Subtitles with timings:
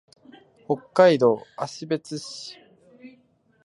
[0.67, 2.57] 北海道芦別市